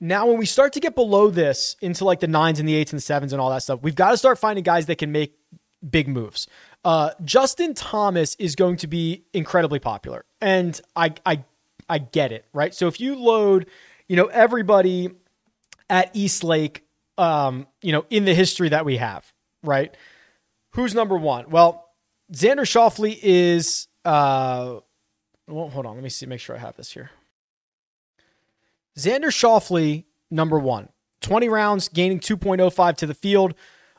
[0.00, 2.92] Now, when we start to get below this into like the nines and the eights
[2.92, 5.12] and the sevens and all that stuff, we've got to start finding guys that can
[5.12, 5.38] make
[5.88, 6.46] big moves.
[6.84, 11.44] Uh, Justin Thomas is going to be incredibly popular, and I I
[11.88, 12.74] I get it, right?
[12.74, 13.66] So if you load,
[14.08, 15.10] you know, everybody
[15.88, 16.84] at East Lake,
[17.16, 19.32] um, you know, in the history that we have,
[19.62, 19.96] right?
[20.72, 21.48] Who's number one?
[21.50, 21.88] Well,
[22.32, 23.88] Xander Schauffele is.
[24.04, 24.80] Uh,
[25.46, 27.10] well, hold on, let me see, make sure I have this here.
[28.98, 30.88] Xander Schauffele, number one,
[31.20, 33.54] 20 rounds, gaining 2.05 to the field,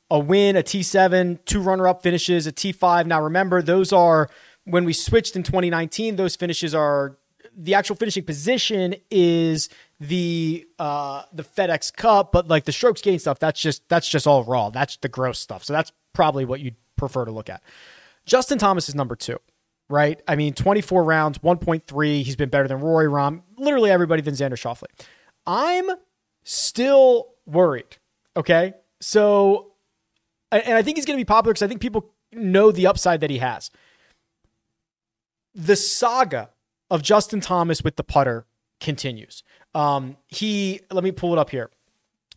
[0.10, 3.05] a win, a T7, two runner up finishes, a T5.
[3.05, 4.29] Now, remember, those are
[4.65, 7.17] when we switched in 2019, those finishes are
[7.55, 13.17] the actual finishing position is the uh the FedEx Cup, but like the strokes gain
[13.19, 14.69] stuff, that's just that's just all raw.
[14.69, 15.63] That's the gross stuff.
[15.63, 17.62] So that's probably what you'd prefer to look at.
[18.25, 19.39] Justin Thomas is number two
[19.89, 20.21] right?
[20.28, 22.24] I mean, 24 rounds, 1.3.
[22.24, 24.88] He's been better than Rory Rahm, literally everybody than Xander Schauffele.
[25.45, 25.89] I'm
[26.43, 27.98] still worried.
[28.36, 28.74] Okay.
[29.02, 29.74] So,
[30.52, 33.21] and I think he's going to be popular because I think people know the upside
[33.21, 33.69] that he has.
[35.54, 36.50] The saga
[36.89, 38.45] of Justin Thomas with the putter
[38.80, 39.43] continues.
[39.74, 41.69] Um, he, let me pull it up here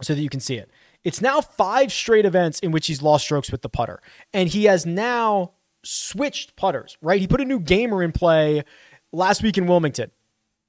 [0.02, 0.70] so that you can see it.
[1.04, 4.00] It's now five straight events in which he's lost strokes with the putter.
[4.32, 5.52] And he has now
[5.88, 7.20] switched putters, right?
[7.20, 8.64] He put a new gamer in play
[9.10, 10.10] last week in Wilmington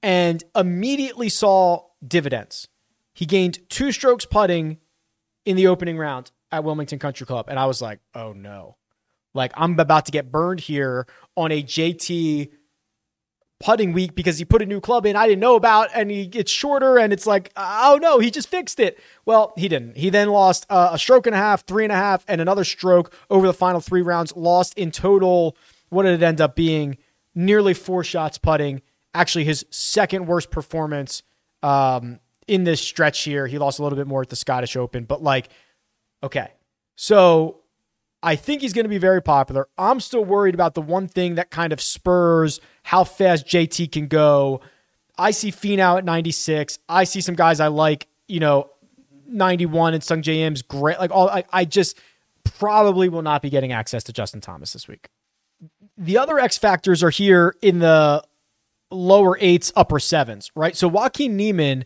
[0.01, 2.69] and immediately saw dividends.
[3.13, 4.77] He gained two strokes putting
[5.45, 7.47] in the opening round at Wilmington Country Club.
[7.49, 8.77] And I was like, oh no.
[9.33, 11.05] Like, I'm about to get burned here
[11.35, 12.51] on a JT
[13.59, 16.25] putting week because he put a new club in I didn't know about and he
[16.25, 18.99] gets shorter and it's like oh no he just fixed it.
[19.25, 19.97] Well he didn't.
[19.97, 22.63] He then lost uh, a stroke and a half three and a half and another
[22.63, 25.57] stroke over the final three rounds lost in total
[25.89, 26.97] what did it end up being?
[27.35, 28.81] Nearly four shots putting.
[29.13, 31.23] Actually his second worst performance
[31.63, 33.47] um, in this stretch here.
[33.47, 35.49] He lost a little bit more at the Scottish Open but like
[36.23, 36.53] okay.
[36.95, 37.59] So
[38.21, 39.67] I think he's going to be very popular.
[39.77, 44.07] I'm still worried about the one thing that kind of spurs how fast JT can
[44.07, 44.61] go.
[45.15, 46.79] I see Finau at 96.
[46.89, 48.71] I see some guys I like, you know,
[49.27, 50.97] 91 and Sungjae Im's great.
[50.97, 51.99] Like all, I, I just
[52.43, 55.09] probably will not be getting access to Justin Thomas this week.
[55.99, 58.23] The other X factors are here in the
[58.89, 60.75] lower eights, upper sevens, right?
[60.75, 61.85] So Joaquin Niemann,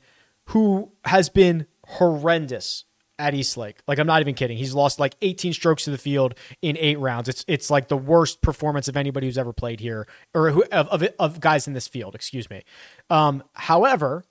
[0.51, 2.85] who has been horrendous
[3.19, 3.79] at East Lake.
[3.87, 4.57] Like I'm not even kidding.
[4.57, 7.29] He's lost like 18 strokes to the field in eight rounds.
[7.29, 10.87] It's it's like the worst performance of anybody who's ever played here or who of
[10.87, 12.15] of, of guys in this field.
[12.15, 12.63] Excuse me.
[13.09, 14.23] Um, however,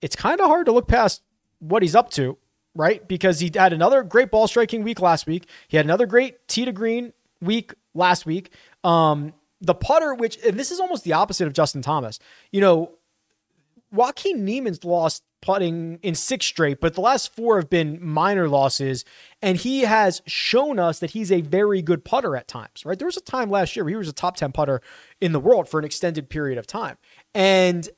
[0.00, 1.22] it's kind of hard to look past
[1.58, 2.38] what he's up to,
[2.74, 3.06] right?
[3.06, 5.48] Because he had another great ball striking week last week.
[5.68, 8.52] He had another great tee to green week last week.
[8.84, 12.18] Um, the putter, which and this is almost the opposite of Justin Thomas.
[12.50, 12.92] You know,
[13.92, 19.04] Joaquin Niemann's lost putting in six straight, but the last four have been minor losses.
[19.42, 22.98] And he has shown us that he's a very good putter at times, right?
[22.98, 24.80] There was a time last year where he was a top 10 putter
[25.20, 26.96] in the world for an extended period of time.
[27.34, 27.88] And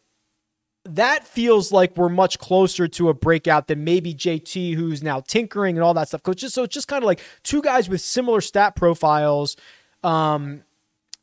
[0.85, 5.77] that feels like we're much closer to a breakout than maybe JT, who's now tinkering
[5.77, 6.23] and all that stuff.
[6.35, 9.57] Just so it's just kind of like two guys with similar stat profiles.
[10.03, 10.63] Um,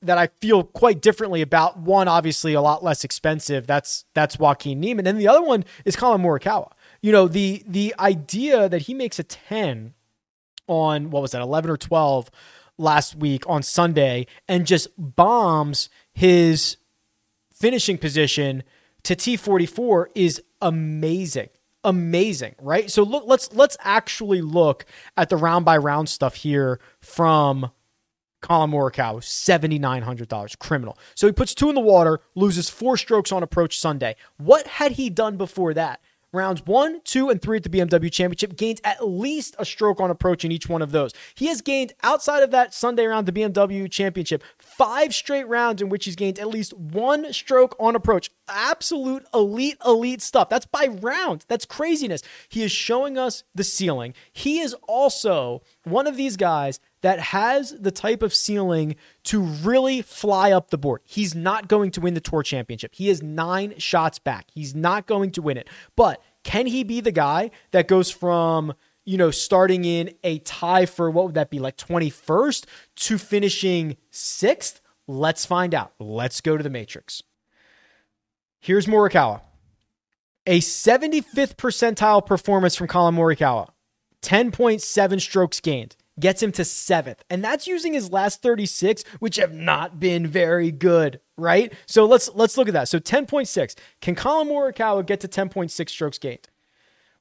[0.02, 1.78] that I feel quite differently about.
[1.78, 3.68] One, obviously, a lot less expensive.
[3.68, 6.72] That's that's Joaquin Niemann, and the other one is Collin Morikawa.
[7.02, 9.94] You know, the the idea that he makes a ten
[10.68, 12.30] on what was that, eleven or twelve
[12.78, 16.78] last week on Sunday, and just bombs his
[17.54, 18.64] finishing position
[19.04, 21.50] to T forty four is amazing
[21.84, 22.92] amazing, right?
[22.92, 24.86] So look, let's let's actually look
[25.18, 27.72] at the round by round stuff here from
[28.42, 30.60] Collin Morikawa, $7,900.
[30.60, 30.98] Criminal.
[31.16, 34.16] So he puts two in the water, loses four strokes on approach Sunday.
[34.38, 36.02] What had he done before that?
[36.34, 40.10] rounds one, two, and three at the BMW Championship, gains at least a stroke on
[40.10, 41.12] approach in each one of those.
[41.36, 45.90] He has gained outside of that Sunday round, the BMW Championship, five straight rounds in
[45.90, 48.30] which he's gained at least one stroke on approach.
[48.48, 50.50] Absolute elite, elite stuff.
[50.50, 51.46] That's by round.
[51.48, 52.22] That's craziness.
[52.50, 54.14] He is showing us the ceiling.
[54.32, 60.02] He is also one of these guys that has the type of ceiling to really
[60.02, 61.02] fly up the board.
[61.04, 62.96] He's not going to win the tour championship.
[62.96, 64.50] He is nine shots back.
[64.54, 65.68] He's not going to win it.
[65.96, 70.86] But can he be the guy that goes from, you know, starting in a tie
[70.86, 74.82] for what would that be, like 21st to finishing sixth?
[75.08, 75.94] Let's find out.
[76.00, 77.24] Let's go to the Matrix.
[78.60, 79.42] Here's Morikawa.
[80.48, 83.70] A 75th percentile performance from Collin Morikawa.
[84.22, 87.24] 10.7 strokes gained gets him to seventh.
[87.30, 91.74] And that's using his last 36, which have not been very good, right?
[91.86, 92.88] So let's let's look at that.
[92.88, 93.76] So 10.6.
[94.02, 96.50] Can Collin Morikawa get to 10.6 strokes gained?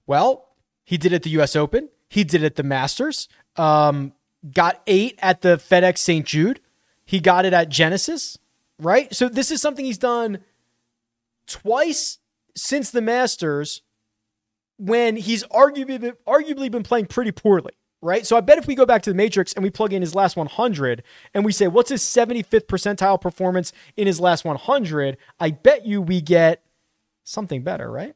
[0.06, 0.48] Well,
[0.84, 1.88] he did at the US Open.
[2.08, 3.28] He did it at the Masters.
[3.56, 4.12] Um,
[4.52, 6.26] got eight at the FedEx St.
[6.26, 6.60] Jude.
[7.04, 8.38] He got it at Genesis,
[8.78, 9.12] right?
[9.14, 10.40] So this is something he's done
[11.46, 12.18] twice
[12.54, 13.82] since the Masters
[14.78, 17.72] when he's arguably arguably been playing pretty poorly
[18.02, 18.26] right?
[18.26, 20.14] So I bet if we go back to the matrix and we plug in his
[20.14, 21.02] last 100
[21.34, 25.16] and we say, what's his 75th percentile performance in his last 100?
[25.38, 26.62] I bet you we get
[27.24, 28.14] something better, right?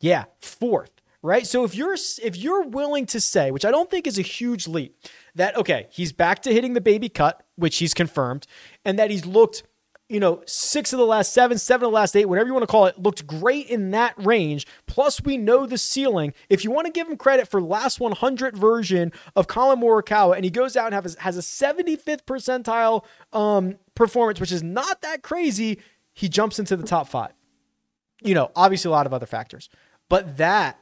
[0.00, 0.90] Yeah, fourth,
[1.22, 1.46] right?
[1.46, 4.68] So if you're if you're willing to say, which I don't think is a huge
[4.68, 4.96] leap,
[5.34, 8.46] that okay, he's back to hitting the baby cut, which he's confirmed,
[8.84, 9.64] and that he's looked
[10.08, 12.62] you know, six of the last seven, seven of the last eight, whatever you want
[12.62, 14.66] to call it, looked great in that range.
[14.86, 16.32] Plus, we know the ceiling.
[16.48, 20.44] If you want to give him credit for last 100 version of Collin Morikawa, and
[20.44, 25.22] he goes out and has, has a 75th percentile um, performance, which is not that
[25.22, 25.78] crazy,
[26.14, 27.32] he jumps into the top five.
[28.22, 29.68] You know, obviously a lot of other factors,
[30.08, 30.78] but that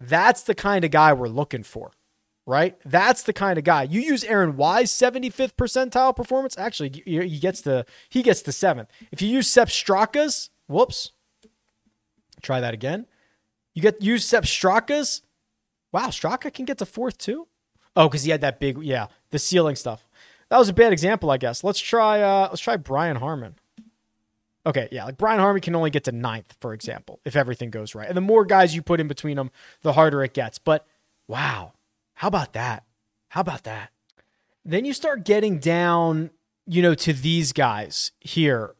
[0.00, 1.92] that's the kind of guy we're looking for
[2.46, 2.76] right?
[2.84, 3.84] That's the kind of guy.
[3.84, 6.56] You use Aaron Wise 75th percentile performance.
[6.58, 8.90] Actually, he gets the he gets the seventh.
[9.10, 11.12] If you use Sepp Straka's, whoops,
[12.42, 13.06] try that again.
[13.74, 15.22] You get use Sepp Straka's.
[15.92, 17.46] Wow, Straka can get to fourth too.
[17.96, 20.08] Oh, because he had that big, yeah, the ceiling stuff.
[20.48, 21.64] That was a bad example, I guess.
[21.64, 22.20] Let's try.
[22.20, 23.56] uh Let's try Brian Harman.
[24.66, 27.94] Okay, yeah, like Brian Harman can only get to ninth, for example, if everything goes
[27.94, 28.08] right.
[28.08, 29.50] And the more guys you put in between them,
[29.82, 30.58] the harder it gets.
[30.58, 30.86] But
[31.28, 31.74] wow,
[32.14, 32.84] how about that?
[33.28, 33.90] How about that?
[34.64, 36.30] Then you start getting down,
[36.66, 38.74] you know, to these guys here,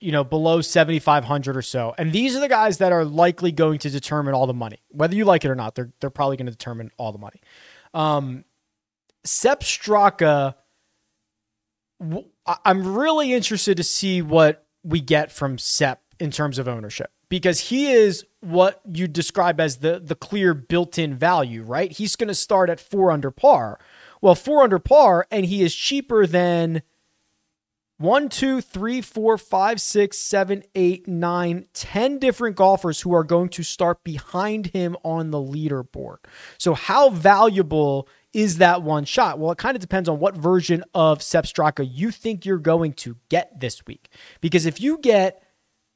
[0.00, 1.94] you know, below 7,500 or so.
[1.96, 4.80] And these are the guys that are likely going to determine all the money.
[4.90, 7.40] Whether you like it or not, they're, they're probably going to determine all the money.
[7.94, 8.44] Um,
[9.24, 10.54] Sepp Straka,
[12.64, 17.60] I'm really interested to see what we get from Sepp in terms of ownership because
[17.60, 21.90] he is what you describe as the the clear built-in value, right?
[21.90, 23.80] He's going to start at 4 under par.
[24.20, 26.82] Well, 4 under par and he is cheaper than
[28.00, 33.50] one, two, three, four, five, six, seven, eight, nine, ten different golfers who are going
[33.50, 36.16] to start behind him on the leaderboard.
[36.56, 39.38] So, how valuable is that one shot?
[39.38, 42.94] Well, it kind of depends on what version of Sepp Straka you think you're going
[42.94, 44.08] to get this week.
[44.40, 45.42] Because if you get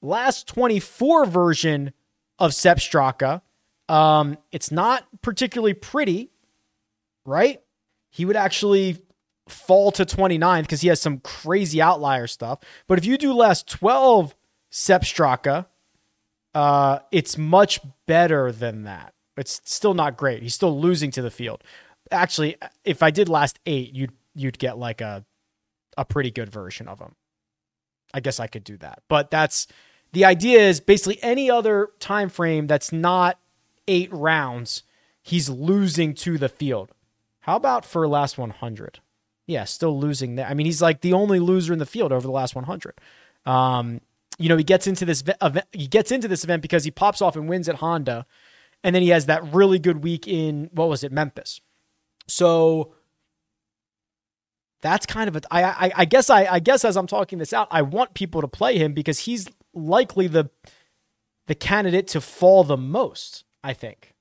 [0.05, 1.93] last 24 version
[2.39, 3.43] of Sepp Straka.
[3.89, 6.31] Um, it's not particularly pretty,
[7.27, 7.61] right?
[8.11, 8.99] He would actually
[9.49, 12.61] fall to 29th because he has some crazy outlier stuff.
[12.87, 14.35] But if you do last 12
[14.71, 15.67] Sepp Straka,
[16.55, 19.13] uh, it's much better than that.
[19.37, 20.43] It's still not great.
[20.43, 21.63] He's still losing to the field.
[22.11, 25.25] Actually, if I did last eight, you'd you'd get like a
[25.97, 27.17] a pretty good version of him.
[28.13, 29.03] I guess I could do that.
[29.09, 29.67] But that's
[30.15, 33.39] the idea is basically any other time frame that's not
[33.89, 34.85] eight rounds,
[35.21, 36.93] he's losing to the field.
[37.41, 39.01] How about for last 100?
[39.47, 40.47] Yeah, still losing there.
[40.47, 42.95] I mean, he's like the only loser in the field over the last 100.
[43.45, 44.01] Um,
[44.39, 45.67] you know, he gets into this event.
[45.73, 48.25] He gets into this event because he pops off and wins at Honda,
[48.83, 51.61] and then he has that really good week in what was it, Memphis.
[52.27, 52.95] So
[54.81, 55.41] that's kind of a.
[55.51, 58.41] I I, I guess I I guess as I'm talking this out, I want people
[58.41, 60.51] to play him because he's likely the
[61.47, 64.15] the candidate to fall the most, I think.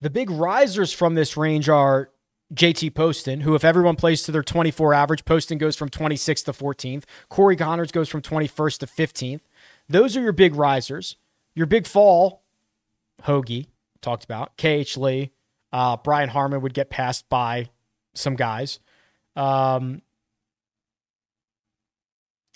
[0.00, 2.10] The big risers from this range are
[2.54, 6.52] JT Poston, who, if everyone plays to their 24 average, Poston goes from 26th to
[6.52, 7.04] 14th.
[7.28, 9.40] Corey Conners goes from 21st to 15th.
[9.88, 11.16] Those are your big risers.
[11.54, 12.42] Your big fall,
[13.22, 13.66] Hoge,
[14.00, 14.56] talked about.
[14.56, 15.30] KH Lee,
[15.72, 17.68] uh, Brian Harman would get passed by
[18.14, 18.80] some guys.
[19.36, 20.02] Um,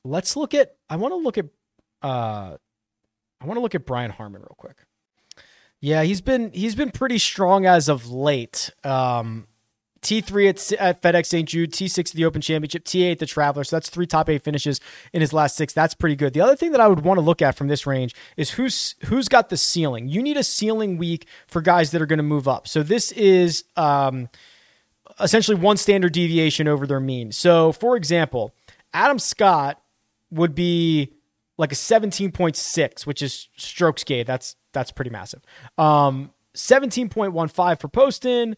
[0.05, 1.47] let's look at, I want to look at
[2.05, 2.57] uh,
[3.41, 4.77] I want to look at Brian Harman real quick.
[5.81, 8.71] Yeah, he's been he's been pretty strong as of late.
[8.85, 9.47] Um,
[10.03, 11.49] T3 at, at FedEx St.
[11.49, 13.65] Jude, T6 at the Open Championship, T8 at the Traveler.
[13.65, 14.81] So that's three top eight finishes
[15.15, 15.73] in his last six.
[15.73, 16.35] That's pretty good.
[16.35, 18.97] The other thing that I would want to look at from this range is who's
[19.07, 20.09] who's got the ceiling.
[20.09, 22.69] You need a ceiling week for guys that are going to move up.
[22.69, 24.29] So this is um,
[25.21, 27.33] essentially one standard deviation over their mean.
[27.33, 28.55] So for example,
[28.93, 29.81] Adam Scott
[30.31, 31.15] would be
[31.57, 34.27] like a 17.6, which is strokes gained.
[34.27, 35.43] That's that's pretty massive.
[35.79, 38.57] Um, 17.15 for Poston.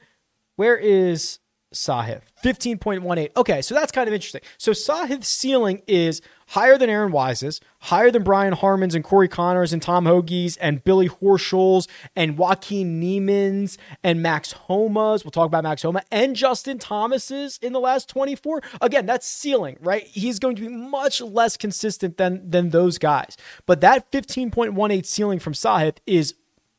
[0.57, 1.39] Where is
[1.75, 2.23] Sahith?
[2.43, 3.31] 15.18.
[3.37, 4.41] Okay, so that's kind of interesting.
[4.59, 9.73] So Sahith's ceiling is higher than Aaron Wise's, higher than Brian Harman's and Corey Conners
[9.73, 15.25] and Tom Hoge's and Billy Horschel's and Joaquin Niemann's and Max Homa's.
[15.25, 18.63] We'll talk about Max Homa and Justin Thomas's in the last 24.
[18.81, 20.05] Again, that's ceiling, right?
[20.05, 23.37] He's going to be much less consistent than than those guys.
[23.67, 26.35] But that 15.18 ceiling from Sahith is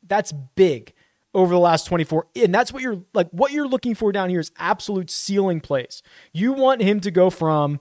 [0.06, 0.94] that's big
[1.34, 4.40] over the last 24 and that's what you're like what you're looking for down here
[4.40, 6.02] is absolute ceiling plays.
[6.32, 7.80] You want him to go from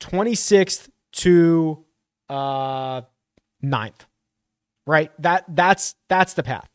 [0.00, 1.84] 26th to
[2.28, 3.02] uh
[3.62, 4.06] 9th
[4.86, 5.10] right?
[5.20, 6.68] That that's that's the path.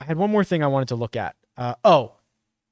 [0.00, 1.36] I had one more thing i wanted to look at.
[1.56, 2.14] Uh, oh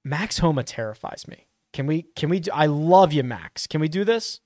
[0.05, 1.47] max homa terrifies me.
[1.73, 3.67] Can we can we do, i love you max.
[3.67, 4.41] Can we do this?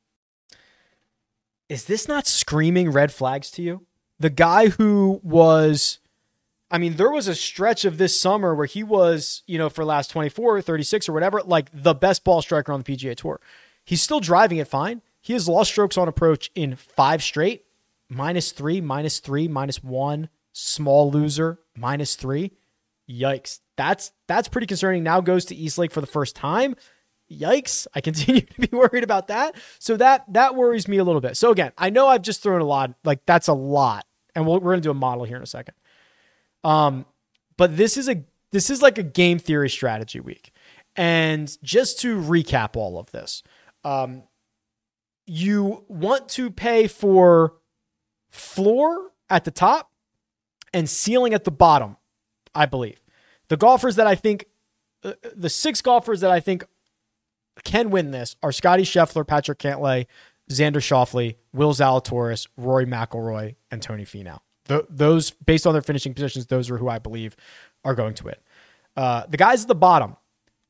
[1.69, 3.87] Is this not screaming red flags to you?
[4.19, 6.01] The guy who was
[6.71, 9.85] I mean, there was a stretch of this summer where he was, you know, for
[9.85, 13.41] last 24, 36 or whatever, like the best ball striker on the PGA Tour.
[13.85, 15.01] He's still driving it fine.
[15.21, 17.65] He has lost strokes on approach in five straight,
[18.09, 22.53] minus three, minus three, minus one, small loser, minus three.
[23.09, 23.61] Yikes.
[23.77, 25.03] That's that's pretty concerning.
[25.03, 26.77] Now goes to East Lake for the first time.
[27.31, 27.87] Yikes.
[27.95, 29.55] I continue to be worried about that.
[29.79, 31.37] So that that worries me a little bit.
[31.39, 34.07] So again, I know I've just thrown a lot, like that's a lot.
[34.35, 35.75] And we we are gonna do a model here in a second.
[36.65, 37.07] Um,
[37.57, 40.53] but this is a this is like a game theory strategy week.
[40.97, 43.43] And just to recap all of this,
[43.85, 44.25] um,
[45.27, 47.55] you want to pay for
[48.31, 49.91] floor at the top
[50.73, 51.97] and ceiling at the bottom,
[52.55, 53.01] I believe.
[53.49, 54.47] The golfers that I think,
[55.05, 56.65] uh, the six golfers that I think
[57.65, 60.07] can win this are Scottie Scheffler, Patrick Cantlay,
[60.51, 64.41] Xander Schauffele, Will Zalatoris, Rory McIlroy, and Tony Finau.
[64.69, 67.37] Th- those, based on their finishing positions, those are who I believe
[67.85, 68.35] are going to win.
[68.97, 70.17] Uh, the guys at the bottom,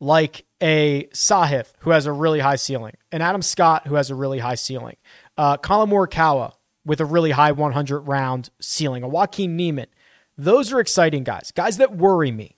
[0.00, 4.14] like a Sahith, who has a really high ceiling, and Adam Scott, who has a
[4.14, 4.96] really high ceiling,
[5.36, 6.52] uh, Morikawa
[6.84, 9.88] with a really high 100 round ceiling, a Joaquin Niemann.
[10.36, 12.56] Those are exciting guys, guys that worry me.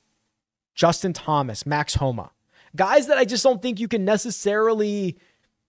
[0.74, 2.30] Justin Thomas, Max Homa,
[2.76, 5.18] guys that I just don't think you can necessarily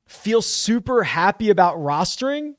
[0.07, 2.55] feel super happy about rostering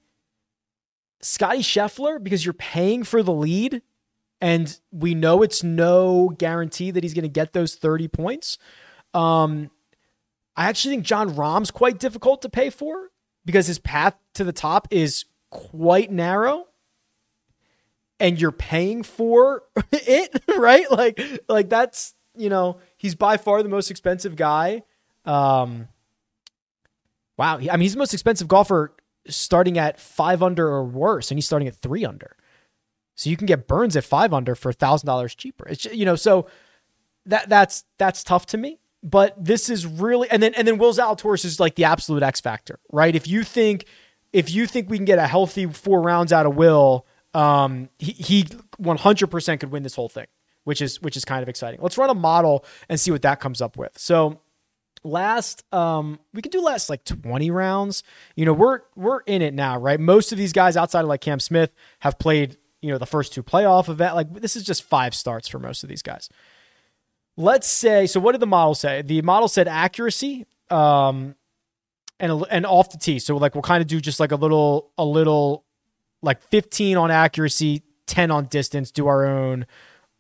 [1.23, 3.83] Scottie Scheffler, because you're paying for the lead
[4.41, 8.59] and we know it's no guarantee that he's going to get those 30 points.
[9.15, 9.71] Um,
[10.57, 13.11] I actually think Jon Rahm's quite difficult to pay for
[13.45, 16.67] because his path to the top is quite narrow
[18.19, 19.63] and you're paying for
[19.93, 20.91] it, right?
[20.91, 24.83] Like like that's, you know, he's by far the most expensive guy.
[25.25, 25.89] Um
[27.39, 28.95] Wow, I mean he's the most expensive golfer
[29.29, 32.37] starting at five under or worse, and he's starting at three under.
[33.15, 35.69] So you can get Burns at five under for thousand dollars cheaper.
[35.69, 36.47] It's you know, so
[37.27, 38.79] that that's that's tough to me.
[39.03, 42.41] But this is really and then and then Will Zalatoris is like the absolute X
[42.41, 43.15] factor, right?
[43.15, 43.87] If you think
[44.33, 48.13] if you think we can get a healthy four rounds out of Will, um, he
[48.13, 48.45] he
[48.81, 50.27] 100% could win this whole thing,
[50.65, 51.81] which is which is kind of exciting.
[51.83, 53.99] Let's run a model and see what that comes up with.
[53.99, 54.41] So
[55.05, 58.03] last um we could do last like 20 rounds.
[58.37, 59.99] You know we're we're in it now right?
[59.99, 63.33] Most of these guys outside of like cam smith have played you know the first
[63.33, 64.15] two playoff event.
[64.15, 66.29] Like this is just five starts for most of these guys.
[67.37, 69.03] Let's say so what did the model say?
[69.03, 71.35] The model said accuracy um
[72.21, 73.19] and and off the tee.
[73.19, 75.65] So like we'll kind of do just like a little a little
[76.23, 79.67] like 15 on accuracy 10 on distance do our own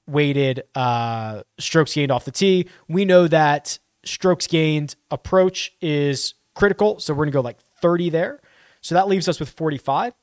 [0.08, 2.68] weighted uh strokes gained off the tee.
[2.88, 6.98] We know that strokes gained approach is critical.
[7.00, 8.40] So we're going to go like 30 there.
[8.80, 10.14] So that leaves us with 45.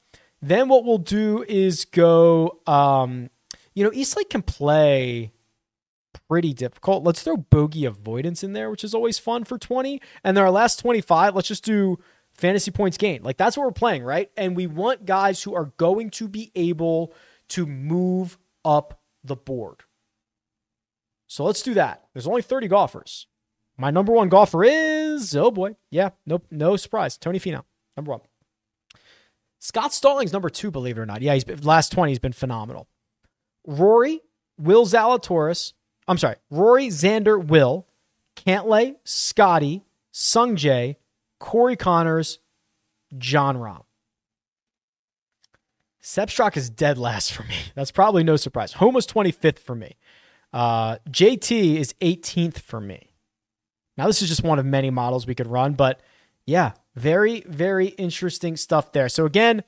[0.42, 3.30] Then what we'll do is go, um,
[3.74, 5.32] you know, Eastlake can play
[6.28, 7.04] pretty difficult.
[7.04, 10.02] Let's throw bogey avoidance in there, which is always fun for 20.
[10.24, 12.00] And then our last 25, let's just do
[12.34, 13.24] fantasy points gained.
[13.24, 14.32] Like that's what we're playing, right?
[14.38, 17.14] And we want guys who are going to be able
[17.50, 19.84] to move up the board.
[21.28, 22.06] So let's do that.
[22.14, 23.28] There's only 30 golfers.
[23.80, 27.64] My number one golfer is oh boy, yeah, no no surprise, Tony Finau,
[27.96, 28.20] number one.
[29.60, 31.22] Scott Stallings number two, believe it or not.
[31.22, 32.12] Yeah, he's been last twenty.
[32.12, 32.90] He's been phenomenal.
[33.66, 34.20] Rory
[34.58, 35.74] Will Zalatoris.
[36.10, 37.88] I'm sorry, Rory, Xander, Will,
[38.36, 40.98] Cantlay, Scottie, Sung Jae,
[41.40, 42.40] Corey Conners,
[43.18, 43.84] Jon Rahm.
[46.02, 47.56] Sepp Straka is dead last for me.
[47.76, 48.74] That's probably no surprise.
[48.74, 49.96] Home Homa's 25th for me.
[50.52, 53.09] Uh, JT is 18th for me.
[54.00, 56.00] Now, this is just one of many models we could run, but
[56.46, 59.10] yeah, very, very interesting stuff there.
[59.10, 59.62] So, again,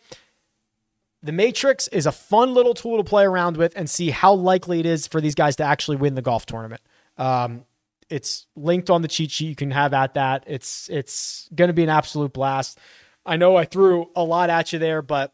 [1.22, 4.80] the Matrix is a fun little tool to play around with and see how likely
[4.80, 6.80] it is for these guys to actually win the golf tournament.
[7.18, 7.66] Um,
[8.10, 9.50] it's linked on the cheat sheet.
[9.50, 10.46] You can have at that.
[10.48, 12.80] It's it's going to be an absolute blast.
[13.26, 15.34] I know I threw a lot at you there, but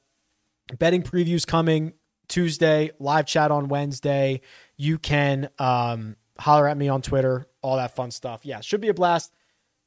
[0.79, 1.93] betting previews coming
[2.27, 4.41] Tuesday, live chat on Wednesday.
[4.75, 8.41] You can um, holler at me on Twitter, all that fun stuff.
[8.43, 9.31] Yeah, should be a blast.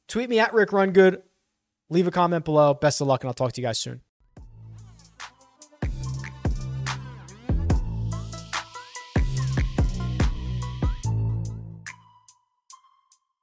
[0.07, 1.21] Tweet me at Rick Rungood.
[1.89, 2.73] Leave a comment below.
[2.73, 4.01] Best of luck, and I'll talk to you guys soon.